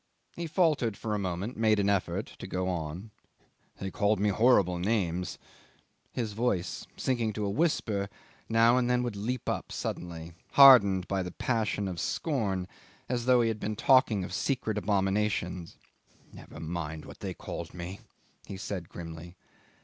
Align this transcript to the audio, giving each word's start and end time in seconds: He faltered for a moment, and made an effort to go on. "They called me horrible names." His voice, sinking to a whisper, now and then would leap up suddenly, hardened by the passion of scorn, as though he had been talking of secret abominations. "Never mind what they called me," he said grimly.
He 0.35 0.47
faltered 0.47 0.97
for 0.97 1.13
a 1.13 1.19
moment, 1.19 1.53
and 1.53 1.61
made 1.61 1.77
an 1.77 1.87
effort 1.87 2.25
to 2.39 2.47
go 2.47 2.67
on. 2.67 3.11
"They 3.77 3.91
called 3.91 4.19
me 4.19 4.29
horrible 4.29 4.79
names." 4.79 5.37
His 6.11 6.33
voice, 6.33 6.87
sinking 6.97 7.33
to 7.33 7.45
a 7.45 7.51
whisper, 7.51 8.09
now 8.49 8.77
and 8.79 8.89
then 8.89 9.03
would 9.03 9.15
leap 9.15 9.47
up 9.47 9.71
suddenly, 9.71 10.33
hardened 10.53 11.07
by 11.07 11.21
the 11.21 11.29
passion 11.29 11.87
of 11.87 11.99
scorn, 11.99 12.67
as 13.07 13.25
though 13.25 13.41
he 13.41 13.47
had 13.49 13.59
been 13.59 13.75
talking 13.75 14.23
of 14.23 14.33
secret 14.33 14.75
abominations. 14.75 15.77
"Never 16.33 16.59
mind 16.59 17.05
what 17.05 17.19
they 17.19 17.35
called 17.35 17.71
me," 17.75 17.99
he 18.47 18.57
said 18.57 18.89
grimly. 18.89 19.35